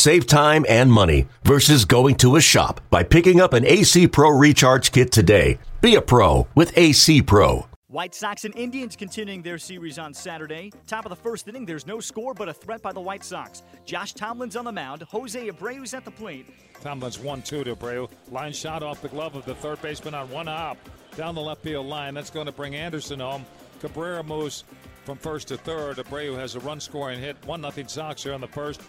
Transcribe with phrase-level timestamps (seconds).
[0.00, 4.30] Save time and money versus going to a shop by picking up an AC Pro
[4.30, 5.58] Recharge Kit today.
[5.82, 7.66] Be a pro with AC Pro.
[7.88, 10.72] White Sox and Indians continuing their series on Saturday.
[10.86, 13.62] Top of the first inning, there's no score but a threat by the White Sox.
[13.84, 15.02] Josh Tomlin's on the mound.
[15.02, 16.46] Jose Abreu's at the plate.
[16.80, 18.08] Tomlin's 1 2 to Abreu.
[18.30, 20.78] Line shot off the glove of the third baseman on one hop
[21.14, 22.14] down the left field line.
[22.14, 23.44] That's going to bring Anderson home.
[23.80, 24.64] Cabrera moves
[25.04, 25.98] from first to third.
[25.98, 27.36] Abreu has a run scoring hit.
[27.44, 28.80] 1 0 Sox here on the first.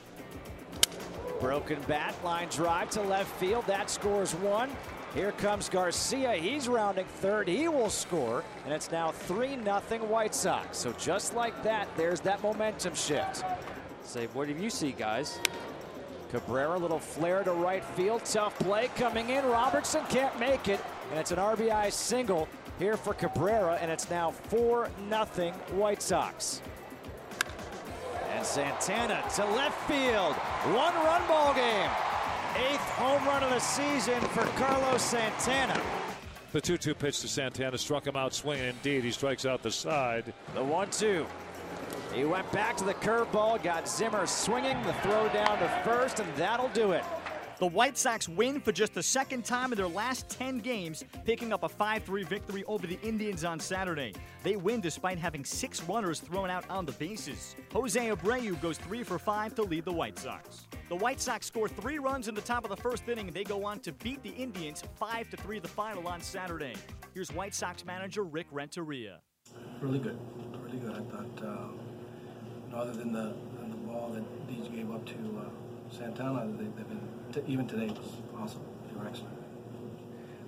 [1.42, 3.66] Broken bat, line drive to left field.
[3.66, 4.70] That scores one.
[5.16, 6.34] Here comes Garcia.
[6.34, 7.48] He's rounding third.
[7.48, 8.44] He will score.
[8.64, 10.78] And it's now 3 0 White Sox.
[10.78, 13.44] So just like that, there's that momentum shift.
[14.04, 15.40] Say, what do you see, guys?
[16.32, 18.24] Cabrera, little flare to right field.
[18.24, 19.44] Tough play coming in.
[19.46, 20.80] Robertson can't make it.
[21.10, 23.80] And it's an RBI single here for Cabrera.
[23.82, 26.62] And it's now 4 0 White Sox.
[28.52, 30.36] Santana to left field.
[30.76, 31.90] One run ball game.
[32.58, 35.82] Eighth home run of the season for Carlos Santana.
[36.52, 38.66] The 2 2 pitch to Santana struck him out swinging.
[38.66, 40.34] Indeed, he strikes out the side.
[40.54, 41.26] The 1 2.
[42.14, 46.28] He went back to the curveball, got Zimmer swinging the throw down to first, and
[46.36, 47.06] that'll do it.
[47.62, 51.54] The White Sox win for just the second time in their last 10 games, picking
[51.54, 54.14] up a 5 3 victory over the Indians on Saturday.
[54.42, 57.56] They win despite having six runners thrown out on the bases.
[57.72, 60.66] Jose Abreu goes 3 for 5 to lead the White Sox.
[60.90, 63.64] The White Sox score three runs in the top of the first inning, they go
[63.64, 66.74] on to beat the Indians 5 3 the final on Saturday.
[67.14, 69.20] Here's White Sox manager Rick Renteria.
[69.82, 70.18] Really good.
[70.64, 70.94] Really good.
[70.94, 75.61] I thought, uh, other than the, than the ball that these gave up to uh,
[75.92, 77.02] Santana, they, have been
[77.34, 78.62] t- even today was awesome.
[78.90, 79.34] They were excellent.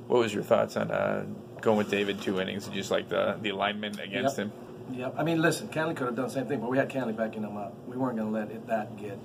[0.08, 1.26] What was your thoughts on uh,
[1.62, 4.48] going with David two innings and just like the the alignment against yep.
[4.48, 4.54] him?
[4.92, 7.16] Yeah, I mean, listen, Kahnle could have done the same thing, but we had Kahnle
[7.16, 7.74] backing him up.
[7.88, 9.18] We weren't going to let it, that get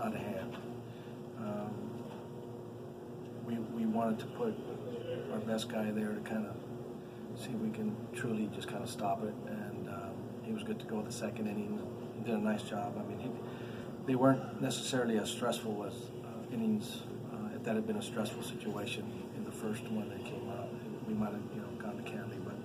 [0.00, 0.56] out of hand.
[1.38, 1.74] Um,
[3.44, 4.54] we we wanted to put
[5.32, 6.56] our best guy there to kind of
[7.36, 10.78] see if we can truly just kind of stop it, and um, he was good
[10.80, 11.80] to go the second inning.
[12.16, 12.94] He did a nice job.
[12.98, 13.30] I mean, he,
[14.10, 15.94] they weren't necessarily as stressful as
[16.52, 19.04] innings, uh, if that had been a stressful situation
[19.36, 20.68] in the first one that came out,
[21.06, 22.44] we might have you know gone to Kahnle.
[22.44, 22.56] But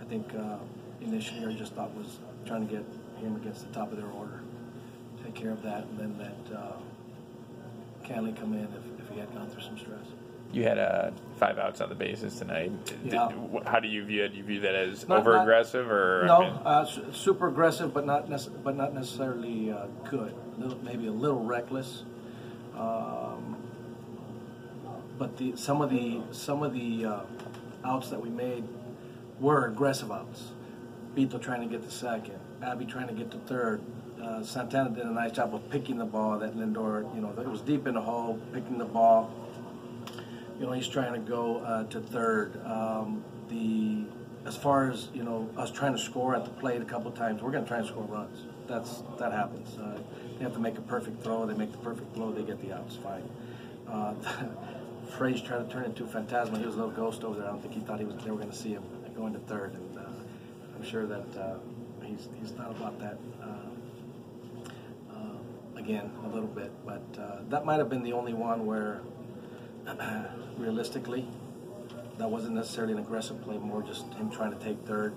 [0.00, 0.56] I think uh,
[1.02, 2.84] initially our just thought was trying to get
[3.20, 4.40] him against the top of their order,
[5.22, 6.72] take care of that, and then let uh,
[8.04, 10.06] Kahnle come in if, if he had gone through some stress.
[10.52, 12.72] You had uh, five outs on the bases tonight.
[13.04, 13.28] Yeah.
[13.28, 14.30] Did, how do you view it?
[14.30, 17.92] Do you view that as Not- over aggressive or No, I mean, uh, super aggressive,
[17.92, 20.34] but not nece- but not necessarily uh, good.
[20.56, 22.04] Little, maybe a little reckless.
[22.76, 23.56] Um,
[25.18, 27.20] but the some of the some of the uh,
[27.84, 28.64] outs that we made
[29.40, 30.52] were aggressive outs.
[31.14, 33.82] Beto trying to get to second, Abby trying to get to third.
[34.22, 37.48] Uh, Santana did a nice job of picking the ball that Lindor, you know, it
[37.48, 39.30] was deep in the hole, picking the ball.
[40.58, 42.60] You know, he's trying to go uh, to third.
[42.64, 44.04] Um, the
[44.46, 47.42] as far as you know, us trying to score at the plate a couple times,
[47.42, 48.44] we're going to try and score runs.
[48.66, 49.76] That's that happens.
[49.78, 49.98] Uh,
[50.36, 51.46] they have to make a perfect throw.
[51.46, 52.32] They make the perfect throw.
[52.32, 52.96] They get the outs.
[52.96, 53.28] Fine.
[53.88, 54.14] Uh,
[55.16, 56.58] tried to turn into a Phantasma.
[56.58, 57.48] He was a little ghost over there.
[57.48, 58.16] I don't think he thought he was.
[58.22, 58.82] They were going to see him
[59.18, 60.02] going to third, and uh,
[60.76, 61.58] I'm sure that uh,
[62.04, 66.70] he's he's thought about that uh, uh, again a little bit.
[66.86, 67.02] But
[67.50, 69.00] that might have been the only one where,
[70.58, 71.26] realistically,
[72.18, 73.58] that wasn't necessarily an aggressive play.
[73.58, 75.14] More just him trying to take third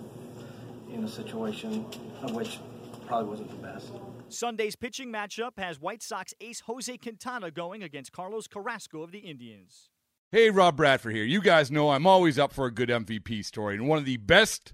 [0.92, 1.86] in a situation
[2.22, 2.60] of which
[3.08, 3.92] probably wasn't the best.
[4.30, 9.20] Sunday's pitching matchup has White Sox ace Jose Quintana going against Carlos Carrasco of the
[9.20, 9.90] Indians.
[10.32, 11.26] Hey, Rob Bradford here.
[11.26, 14.16] You guys know I'm always up for a good MVP story, and one of the
[14.16, 14.74] best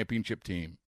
[0.01, 0.77] championship team.